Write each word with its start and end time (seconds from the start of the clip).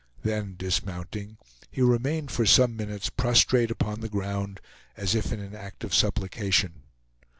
Then 0.23 0.55
dismounting, 0.57 1.37
he 1.69 1.83
remained 1.83 2.31
for 2.31 2.43
some 2.47 2.75
minutes 2.75 3.11
prostrate 3.11 3.69
upon 3.69 3.99
the 4.01 4.09
ground, 4.09 4.59
as 4.97 5.13
if 5.13 5.31
in 5.31 5.39
an 5.39 5.53
act 5.53 5.83
of 5.83 5.93
supplication. 5.93 6.81